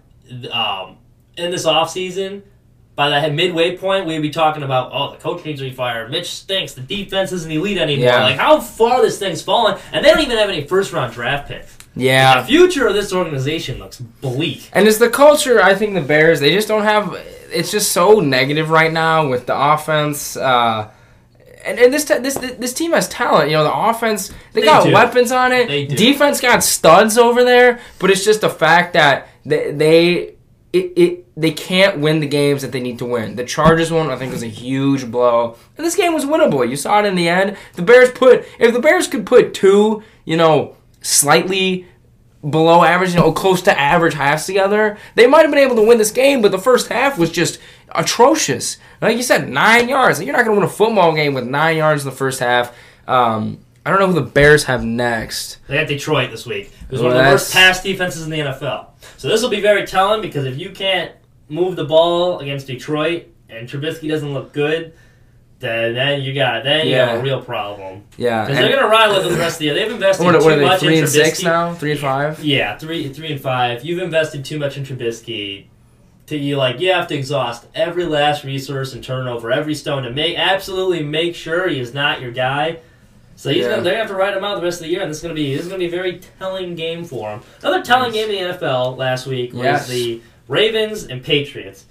[0.52, 0.98] um,
[1.38, 2.42] in this offseason
[2.96, 6.12] by that midway point we'd be talking about oh the coach needs to be fired.
[6.12, 6.74] Mitch stinks.
[6.74, 8.06] The defense isn't elite anymore.
[8.06, 8.24] Yeah.
[8.24, 11.48] Like how far this thing's fallen, and they don't even have any first round draft
[11.48, 11.78] picks.
[11.96, 12.42] Yeah.
[12.42, 14.70] The future of this organization looks bleak.
[14.74, 15.62] And it's the culture.
[15.62, 17.14] I think the Bears they just don't have.
[17.54, 20.38] It's just so negative right now with the offense.
[20.38, 20.90] Uh,
[21.66, 23.50] and, and this, te- this this team has talent.
[23.50, 24.94] You know, the offense they, They got do.
[24.94, 25.68] weapons on it.
[25.68, 25.96] They do.
[25.96, 27.80] Defense got studs over there.
[28.00, 30.36] But it's just the fact that they they
[30.74, 33.36] it, it they can't win the games that they need to win.
[33.36, 35.58] The Chargers one I think was a huge blow.
[35.78, 36.68] And this game was winnable.
[36.68, 37.58] You saw it in the end.
[37.74, 41.88] The Bears put if the Bears could put two, you know, slightly
[42.48, 45.88] below average, you know, close to average halves together, they might have been able to
[45.88, 47.60] win this game, but the first half was just
[47.94, 48.78] atrocious.
[49.02, 50.22] Like you said, nine yards.
[50.22, 52.76] You're not going to win a football game with nine yards in the first half.
[53.08, 55.58] Um, I don't know who the Bears have next.
[55.68, 56.72] They got Detroit this week.
[56.84, 58.88] It was Well, one of the worst pass defenses in the NFL.
[59.18, 61.12] So this will be very telling because if you can't
[61.50, 64.94] move the ball against Detroit and Trubisky doesn't look good,
[65.60, 68.46] then, then you got then you have a real problem Yeah.
[68.46, 69.74] because they're gonna ride with them the rest of the year.
[69.76, 70.66] They've invested what, too what are they?
[70.66, 71.74] much Three in and six now.
[71.74, 72.44] Three and five.
[72.44, 73.84] Yeah, three, three and five.
[73.86, 75.66] You've invested too much in Trubisky.
[76.28, 80.04] To you like you have to exhaust every last resource and turn over every stone
[80.04, 82.78] to make absolutely make sure he is not your guy.
[83.42, 83.72] So he's Yeah.
[83.72, 85.18] gonna, they're gonna have to ride him out the rest of the year, and this
[85.18, 87.42] is gonna be this is gonna be a very telling game for him.
[87.64, 89.88] Another telling game in the NFL last week was Yes.
[89.88, 91.86] the Ravens and Patriots.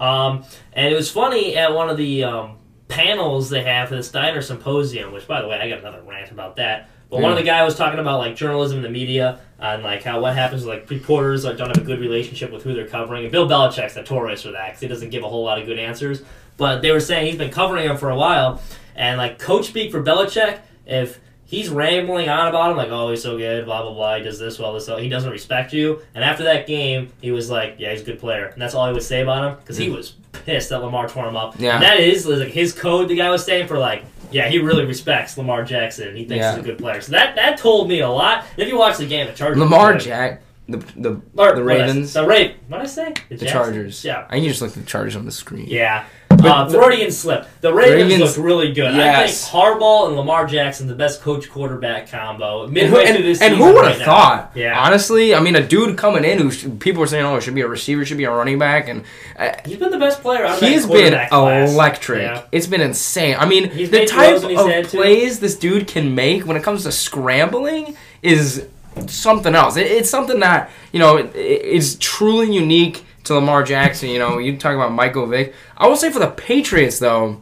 [0.00, 0.42] Um,
[0.72, 2.56] and it was funny at one of the um,
[2.88, 6.32] panels they have for the Steiner Symposium, which by the way I got another rant
[6.32, 6.88] about that.
[7.08, 10.02] But one of the guys was talking about like journalism and the media and like
[10.02, 12.88] how what happens with like reporters like don't have a good relationship with who they're
[12.88, 13.22] covering.
[13.22, 15.78] And Bill Belichick's notorious for that because he doesn't give a whole lot of good
[15.78, 16.22] answers.
[16.56, 18.60] But they were saying he's been covering him for a while,
[18.96, 23.22] and like coach speak for Belichick, if he's rambling on about him like oh he's
[23.22, 26.00] so good blah blah blah he does this well this well, he doesn't respect you.
[26.14, 28.86] And after that game, he was like yeah he's a good player, and that's all
[28.86, 29.96] he would say about him because he mm.
[29.96, 30.12] was
[30.44, 31.58] pissed that Lamar tore him up.
[31.58, 31.74] Yeah.
[31.74, 33.08] And that is like his code.
[33.08, 36.08] The guy was saying for like yeah, he really respects Lamar Jackson.
[36.08, 36.56] And he thinks Yeah.
[36.56, 37.00] he's a good player.
[37.00, 38.44] So that that told me a lot.
[38.56, 39.58] If you watch the game, the Chargers.
[39.58, 40.42] Lamar Jack.
[40.68, 42.12] The the or, the Ravens.
[42.12, 42.56] The Raven.
[42.68, 43.08] What did I say?
[43.28, 43.50] the Jacksons?
[43.52, 44.04] Chargers.
[44.04, 44.26] Yeah.
[44.28, 45.66] I you just looked at the Chargers on the screen.
[45.68, 46.04] Yeah.
[46.28, 47.46] Uh, the- Freudian slip.
[47.62, 48.94] The Ravens, Ravens- look really good.
[48.94, 49.48] Yes.
[49.48, 52.64] I think Harbaugh and Lamar Jackson, the best coach quarterback combo.
[52.64, 54.04] And Midway who, through this and who would right have now.
[54.04, 54.52] thought?
[54.56, 54.78] Yeah.
[54.78, 57.54] Honestly, I mean, a dude coming in who sh- people were saying, "Oh, it should
[57.54, 59.04] be a receiver, should be a running back," and
[59.38, 61.70] uh, He's been the best player out of he's been class.
[61.72, 62.22] electric.
[62.22, 62.42] Yeah.
[62.52, 63.36] It's been insane.
[63.38, 66.56] I mean, He's the type throws in his of plays this dude can make when
[66.56, 68.66] it comes to scrambling is
[69.06, 69.76] something else.
[69.76, 74.08] It, it's something that you know it, is truly unique to Lamar Jackson.
[74.10, 75.54] You know, you talk about Michael Vick.
[75.76, 77.40] I will say for the Patriots though,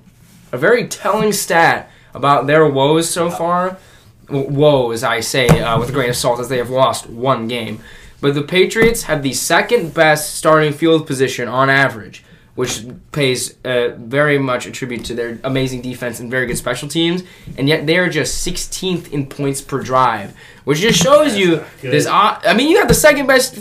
[0.52, 3.78] a very telling stat about their woes so far.
[4.28, 7.80] Woes, I say, uh, with a grain of salt, as they have lost one game.
[8.22, 12.23] But the Patriots have the second best starting field position on average,
[12.54, 16.88] which pays uh, very much a tribute to their amazing defense and very good special
[16.88, 17.24] teams.
[17.58, 21.64] And yet they are just 16th in points per drive, which just shows That's you
[21.82, 22.06] this.
[22.06, 23.56] Uh, I mean, you have the second best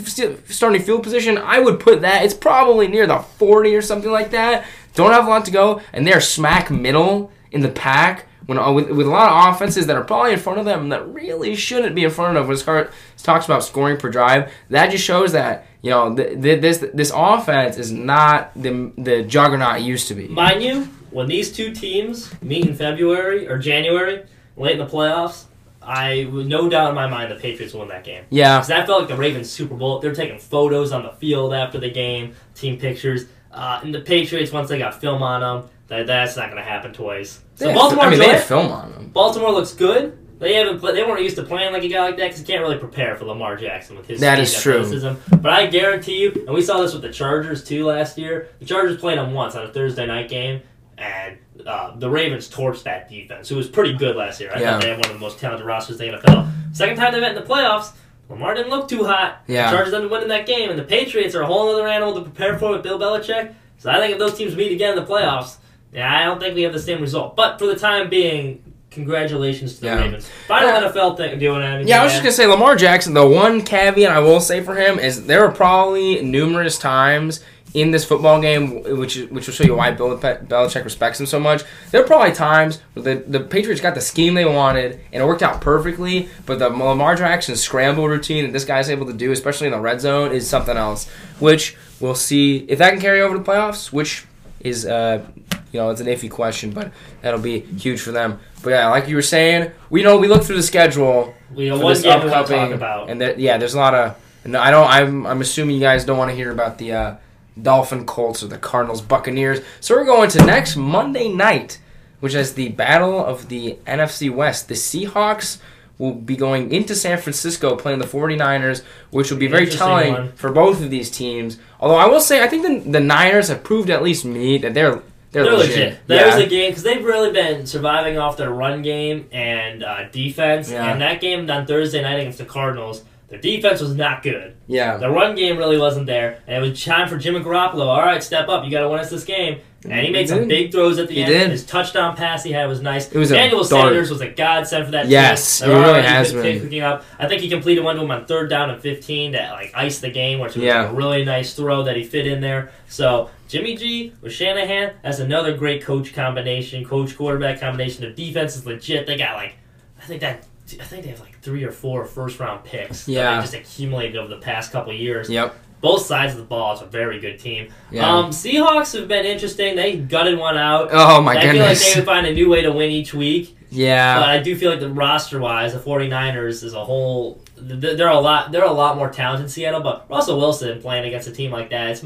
[0.48, 1.38] starting field position.
[1.38, 2.24] I would put that.
[2.24, 4.64] It's probably near the 40 or something like that.
[4.94, 8.26] Don't have a lot to go, and they're smack middle in the pack.
[8.46, 10.90] When, uh, with, with a lot of offenses that are probably in front of them
[10.90, 14.52] that really shouldn't be in front of them, when it talks about scoring per drive,
[14.68, 19.22] that just shows that you know th- th- this this offense is not the the
[19.22, 20.26] juggernaut it used to be.
[20.28, 24.24] Mind you, when these two teams meet in February or January,
[24.56, 25.44] late in the playoffs,
[25.82, 28.24] I no doubt in my mind the Patriots will win that game.
[28.30, 29.98] Yeah, Because that felt like the Ravens Super Bowl.
[30.00, 33.26] They're taking photos on the field after the game, team pictures.
[33.52, 36.68] Uh, and the Patriots, once they got film on them, that, that's not going to
[36.68, 37.40] happen twice.
[37.54, 39.10] So had- Baltimore, I mean, they had film on them.
[39.10, 40.18] Baltimore looks good.
[40.44, 42.46] They haven't play, they weren't used to playing like a guy like that because you
[42.46, 44.80] can't really prepare for Lamar Jackson with his That speed true.
[44.80, 45.36] athleticism.
[45.40, 48.48] But I guarantee you, and we saw this with the Chargers too last year.
[48.60, 50.60] The Chargers played them once on a Thursday night game,
[50.98, 54.52] and uh, the Ravens torched that defense, who was pretty good last year.
[54.54, 54.72] I Yeah.
[54.72, 56.46] thought they had one of the most talented rosters in the NFL.
[56.72, 57.92] Second time they met in the playoffs,
[58.28, 59.42] Lamar didn't look too hot.
[59.46, 59.70] Yeah.
[59.70, 62.14] The Chargers ended up winning that game, and the Patriots are a whole other animal
[62.14, 63.54] to prepare for with Bill Belichick.
[63.78, 65.56] So I think if those teams meet again in the playoffs,
[65.92, 67.36] yeah, I don't think we have the same result.
[67.36, 68.63] But for the time being,
[68.94, 70.00] congratulations to the Yeah.
[70.00, 70.28] Ravens.
[70.48, 70.80] Final Yeah.
[70.88, 71.38] NFL thing.
[71.38, 71.88] Do you want to add anything?
[71.88, 73.14] Yeah, I was just gonna say Lamar Jackson.
[73.14, 77.40] The one caveat I will say for him is there are probably numerous times
[77.74, 81.40] in this football game, which which will show you why Bill Belichick respects him so
[81.40, 81.64] much.
[81.90, 85.26] There are probably times where the the Patriots got the scheme they wanted and it
[85.26, 89.32] worked out perfectly, but the Lamar Jackson scramble routine that this guy's able to do,
[89.32, 91.08] especially in the red zone, is something else.
[91.40, 93.92] Which we'll see if that can carry over to the playoffs.
[93.92, 94.24] Which
[94.64, 95.24] is uh,
[95.70, 98.40] you know, it's an iffy question, but that'll be huge for them.
[98.62, 101.78] But yeah, like you were saying, we know we look through the schedule We for
[101.78, 103.10] this we want to upcoming, about.
[103.10, 104.16] and there, yeah, there's a lot of.
[104.44, 104.88] And I don't.
[104.88, 105.26] I'm.
[105.26, 107.16] I'm assuming you guys don't want to hear about the uh,
[107.60, 109.60] Dolphin Colts or the Cardinals Buccaneers.
[109.80, 111.78] So we're going to next Monday night,
[112.20, 114.68] which is the battle of the NFC West.
[114.68, 115.58] The Seahawks
[115.98, 120.32] will be going into San Francisco playing the 49ers, which will be very telling one.
[120.32, 121.58] for both of these teams.
[121.80, 124.74] Although I will say, I think the, the Niners have proved at least me that
[124.74, 125.76] they're they're, They're legit.
[125.76, 126.06] legit.
[126.06, 130.08] That was a game because they've really been surviving off their run game and uh,
[130.10, 130.70] defense.
[130.70, 130.92] Yeah.
[130.92, 134.54] And that game on Thursday night against the Cardinals, their defense was not good.
[134.68, 134.96] yeah.
[134.96, 137.86] The run game really wasn't there, and it was time for Jimmy Garoppolo.
[137.86, 138.64] All right, step up.
[138.64, 139.58] You got to win us this game.
[139.84, 141.32] And he made some big throws at the He end.
[141.32, 141.50] did.
[141.50, 143.12] His touchdown pass he had was nice.
[143.12, 143.62] It was Daniel.
[143.64, 145.68] Sanders was a godsend for that Yes, team.
[145.70, 146.82] he really has been.
[146.82, 147.04] Up.
[147.18, 150.00] I think he completed one to him on third down and 15 that like iced
[150.00, 150.88] the game, which was Yeah.
[150.90, 152.70] a really nice throw that he fit in there.
[152.88, 158.00] So Jimmy G with Shanahan, that's another great coach combination, coach quarterback combination.
[158.02, 159.06] Their defense is legit.
[159.06, 159.54] They got like,
[160.00, 160.46] I think that.
[160.80, 163.04] I think they have like three or four first round picks.
[163.04, 163.36] that Yeah.
[163.36, 165.28] they just accumulated over the past couple of years.
[165.28, 165.54] Yep.
[165.84, 166.72] Both sides of the ball.
[166.72, 167.68] It's a very good team.
[167.90, 168.08] Yeah.
[168.10, 169.76] Um, Seahawks have been interesting.
[169.76, 170.88] They gutted one out.
[170.90, 171.44] Oh my goodness.
[171.44, 173.56] I feel like they would find a new way to win each week.
[173.70, 174.28] Yeah, but.
[174.28, 177.42] I do feel like the roster wise, the 49ers is a whole.
[177.56, 178.50] th- They're a lot.
[178.50, 179.44] They're a lot more talented.
[179.44, 182.02] In Seattle, but Russell Wilson playing against a team like that, it's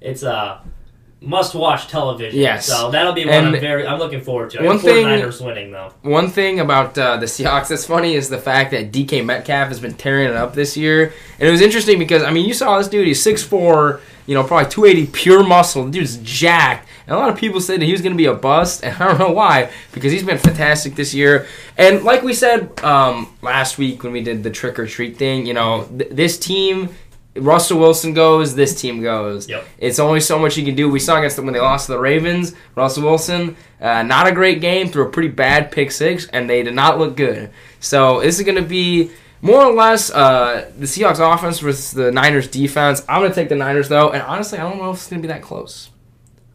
[0.00, 0.60] it's a
[1.20, 2.38] must watch television.
[2.38, 2.66] Yes.
[2.66, 3.86] So that'll be one And I'm very.
[3.86, 4.60] I'm looking forward to.
[4.60, 5.92] I one thing- 49ers winning though.
[6.02, 9.80] One thing about uh, the Seahawks that's funny is the fact that DK Metcalf has
[9.80, 11.12] been tearing it up this year.
[11.38, 14.44] And it was interesting because, I mean, you saw this dude, he's 6'4, you know,
[14.44, 15.84] probably 280 pure muscle.
[15.84, 16.88] The dude's jacked.
[17.06, 18.94] And a lot of people said that he was going to be a bust, and
[19.02, 21.46] I don't know why, because he's been fantastic this year.
[21.78, 25.46] And like we said um, last week when we did the trick or treat thing,
[25.46, 26.90] you know, th- this team.
[27.38, 29.48] Russell Wilson goes, this team goes.
[29.48, 29.64] Yep.
[29.78, 30.88] It's only so much you can do.
[30.88, 32.54] We saw against them when they lost to the Ravens.
[32.74, 36.62] Russell Wilson, uh, not a great game, threw a pretty bad pick six, and they
[36.62, 37.50] did not look good.
[37.80, 39.10] So this is going to be
[39.42, 43.04] more or less uh, the Seahawks offense versus the Niners defense.
[43.08, 45.22] I'm going to take the Niners though, and honestly, I don't know if it's going
[45.22, 45.90] to be that close.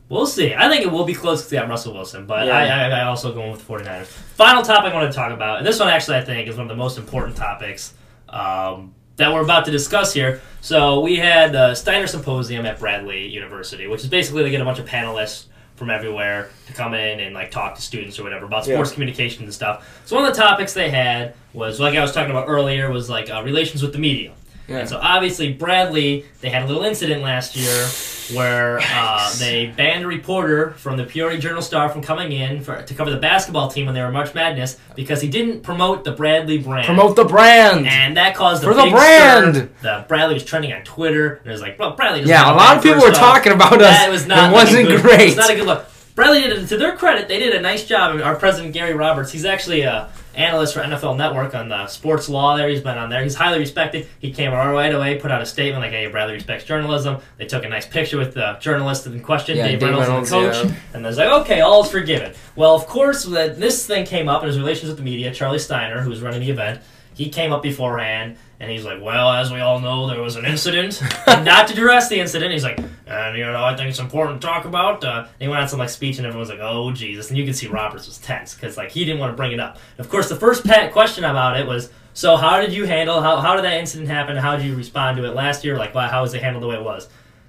[0.09, 0.53] We'll see.
[0.53, 2.57] I think it will be close because they have Russell Wilson, but Yeah.
[2.57, 4.07] I, I, I also going with the 49ers.
[4.07, 6.63] Final topic I want to talk about, and this one actually I think is one
[6.63, 7.93] of the most important topics
[8.27, 10.41] um, that we're about to discuss here.
[10.61, 14.65] So we had the Steiner Symposium at Bradley University, which is basically they get a
[14.65, 15.45] bunch of panelists
[15.75, 18.75] from everywhere to come in and like talk to students or whatever about Yeah.
[18.75, 20.01] sports communication and stuff.
[20.05, 23.09] So one of the topics they had was like I was talking about earlier was
[23.09, 24.33] like uh, relations with the media.
[24.67, 24.77] Yeah.
[24.79, 27.87] And so obviously Bradley, they had a little incident last year
[28.33, 32.81] where uh, they banned a reporter from the Peoria Journal Star from coming in for,
[32.81, 36.11] to cover the basketball team when they were March Madness because he didn't promote the
[36.11, 36.85] Bradley brand.
[36.85, 37.87] Promote the brand.
[37.87, 39.55] and that caused For the brand!
[39.55, 39.69] stir.
[39.81, 42.23] The Bradley was trending on Twitter, and it was like, well, Bradley.
[42.23, 43.15] yeah, a lot of people were off.
[43.15, 43.97] talking about us.
[43.97, 45.01] That was not it wasn't good.
[45.01, 45.29] great.
[45.29, 45.85] It's not a good look.
[46.15, 48.11] Bradley did, it to their credit, they did a nice job.
[48.11, 51.87] I mean, our president Gary Roberts, he's actually a analyst for NFL Network on the
[51.87, 52.55] sports law.
[52.57, 53.23] There, he's been on there.
[53.23, 54.07] He's highly respected.
[54.19, 57.65] He came right away, put out a statement like, "Hey, Bradley respects journalism." They took
[57.65, 60.51] a nice picture with the journalist in question, Yeah, Dave, Dave Reynolds, Reynolds, and the
[60.51, 60.95] coach, yeah.
[60.95, 64.41] and there's like, "Okay, all is forgiven." Well, of course, when this thing came up
[64.43, 65.33] in his relations with the media.
[65.33, 66.81] Charley Steiner, who was running the event,
[67.13, 68.37] he came up beforehand.
[68.59, 71.01] And he's like, well, as we all know, there was an incident.
[71.27, 72.79] not to address the incident, he's like,
[73.11, 75.03] and you know, I think it's important to talk about.
[75.03, 77.29] Uh, and he went on some like speech, and everyone was like, oh Jesus!
[77.29, 79.59] And you can see Roberts was tense because like he didn't want to bring it
[79.59, 79.77] up.
[79.97, 83.21] Of course, the first pet question about it was, so how did you handle?
[83.21, 84.37] How how did that incident happen?
[84.37, 85.77] How did you respond to it last year?
[85.77, 87.07] Like, why, how was it handled the way it was?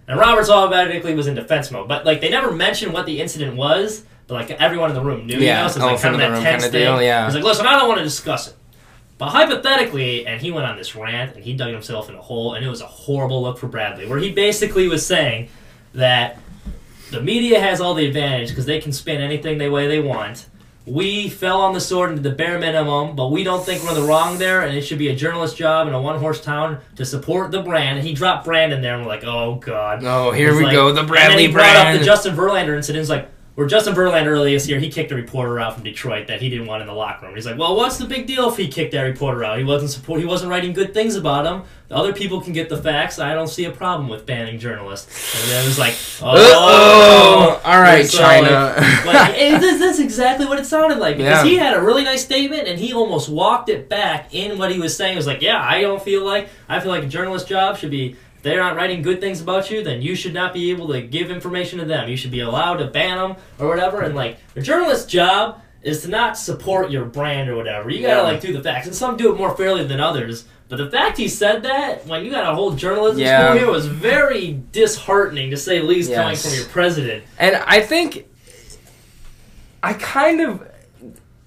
[0.08, 3.56] And Roberts automatically was in defense mode, but like they never mentioned what the incident
[3.56, 4.04] was.
[4.26, 6.14] But like everyone in the room knew, Yeah, you know, so it's like elephant kind
[6.14, 6.94] of that room tense kinda thing.
[6.96, 7.24] deal, yeah.
[7.26, 8.54] He's like, listen, I don't want to discuss it.
[9.22, 12.54] But hypothetically, and he went on this rant and he dug himself in a hole,
[12.54, 15.48] and it was a horrible look for Bradley, where he basically was saying
[15.94, 16.40] that
[17.12, 20.46] the media has all the advantage because they can spin anything the way they want.
[20.86, 23.90] We fell on the sword and did the bare minimum, but we don't think we're
[23.90, 26.40] in the wrong there, and it should be a journalist job in a one horse
[26.40, 27.98] town to support the brand.
[27.98, 30.02] And he dropped brand in there, and we're like, oh god.
[30.02, 31.30] Oh, here we like- go, the Bradley brand.
[31.30, 33.02] and then he brought up the Justin Verlander incident.
[33.02, 36.26] It's like, where Justin Verlander earlier this year, he kicked a reporter out from Detroit
[36.28, 37.34] that he didn't want in the locker room.
[37.34, 39.58] He's like, well, what's the big deal if he kicked that reporter out?
[39.58, 40.20] He wasn't support.
[40.20, 41.62] He wasn't writing good things about him.
[41.88, 43.18] The other people can get the facts.
[43.18, 45.34] I don't see a problem with banning journalists.
[45.42, 48.74] And then it was like, oh, All right, So, China.
[49.04, 51.50] Like, like, it- that's, that's exactly what it sounded like because Yeah.
[51.50, 54.78] he had a really nice statement and he almost walked it back in what he
[54.78, 55.12] was saying.
[55.12, 57.90] He was like, yeah, I don't feel like I feel like a journalist job should
[57.90, 61.00] be they're not writing good things about you, then you should not be able to
[61.02, 62.08] give information to them.
[62.08, 64.00] You should be allowed to ban them or whatever.
[64.02, 67.90] And like a journalist's job is to not support your brand or whatever.
[67.90, 68.22] You gotta Yeah.
[68.22, 70.44] like do the facts, and some do it more fairly than others.
[70.68, 73.48] But the fact he said that when you got a whole journalism Yeah.
[73.48, 77.24] school here was very disheartening to say least, coming from your president.
[77.38, 78.26] And I think
[79.82, 80.62] I kind of,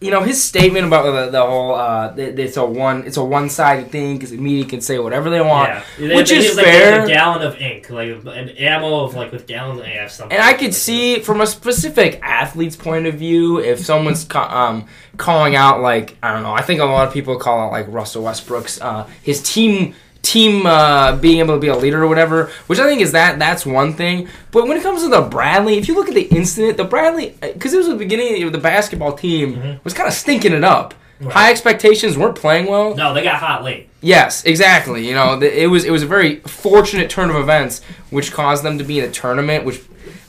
[0.05, 3.49] you know, his statement about the, the whole uh, it's a one it's a one
[3.49, 7.03] sided thing because the media can say whatever they want, Yeah, which is like, fair.
[7.03, 10.37] A gallon of ink, like an ammo of like with gallons of something.
[10.37, 14.87] And I could see from a specific athlete's point of view if someone's ca- um,
[15.17, 16.53] calling out like I don't know.
[16.53, 19.95] I think a lot of people call out like Russell Westbrook's uh, his team
[20.35, 23.39] team uh, being able to be a leader or whatever, which I think is that
[23.39, 24.27] that's one thing.
[24.51, 27.35] But when it comes to the Bradley, if you look at the incident, the Bradley
[27.41, 29.83] because it was the beginning of the basketball team Mhm.
[29.85, 30.93] was kind of stinking it up.
[31.21, 31.31] Right.
[31.33, 32.93] High expectations weren't playing well.
[32.95, 33.87] No, they got hot late.
[34.01, 35.07] Yes, exactly.
[35.07, 38.77] You know, it was it was a very fortunate turn of events which caused them
[38.77, 39.63] to be in a tournament.
[39.63, 39.79] Which,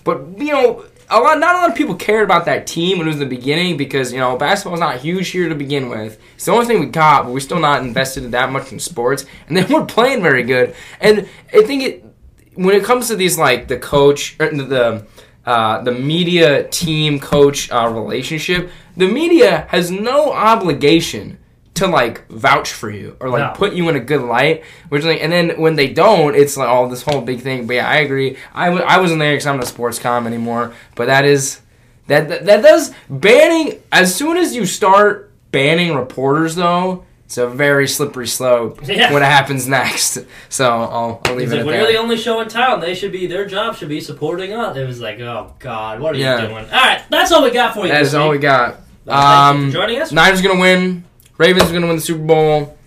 [0.04, 3.06] but you know, a lot not a lot of people cared about that team when
[3.06, 6.20] it was in the beginning because you know basketball's not huge here to begin with.
[6.34, 9.24] It's the only thing we got, but we're still not invested that much in sports,
[9.48, 10.74] and they weren't playing very good.
[11.00, 12.04] And I think it
[12.54, 15.06] when it comes to these like the coach or the
[15.44, 21.38] uh, the media team coach uh, relationship, the media has no obligation
[21.76, 23.58] to like vouch for you or like No.
[23.58, 24.64] put you in a good light.
[24.88, 27.66] Which like, and then when they don't, it's like all this whole big thing.
[27.66, 28.36] But yeah, I agree.
[28.54, 30.72] I w- I wasn't there because I'm not a sports com anymore.
[30.94, 31.60] But that is
[32.08, 37.04] that, that that does banning as soon as you start banning reporters though.
[37.24, 39.12] It's a very slippery slope Yeah.
[39.12, 40.18] when it happens next.
[40.48, 41.88] So I'll, I'll leave He's it like, at when that.
[41.88, 44.76] the only show in town, they should be their job should be supporting us.
[44.76, 46.42] It was like, oh God, what are Yeah.
[46.42, 46.64] you doing?
[46.66, 47.90] All right, that's all we got for you.
[47.90, 48.76] That's all we got.
[49.04, 50.12] Thank you Um, for joining us.
[50.12, 51.02] Niners gonna win.
[51.38, 52.78] Ravens are gonna win the Super Bowl.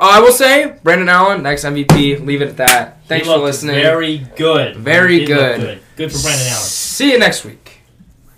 [0.00, 2.24] I will say Brandon Allen next MVP.
[2.24, 3.06] Leave it at that.
[3.06, 3.76] Thanks for listening.
[3.76, 4.76] Very good.
[4.76, 5.60] Very good.
[5.60, 5.80] good.
[5.96, 6.62] Good for Brandon Allen.
[6.62, 7.65] See you next week.